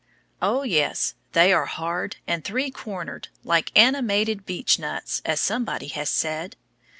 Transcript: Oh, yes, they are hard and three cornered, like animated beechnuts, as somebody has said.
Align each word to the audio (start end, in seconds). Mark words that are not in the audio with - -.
Oh, 0.41 0.63
yes, 0.63 1.13
they 1.33 1.53
are 1.53 1.67
hard 1.67 2.15
and 2.25 2.43
three 2.43 2.71
cornered, 2.71 3.27
like 3.43 3.71
animated 3.75 4.47
beechnuts, 4.47 5.21
as 5.25 5.39
somebody 5.39 5.89
has 5.89 6.09
said. 6.09 6.55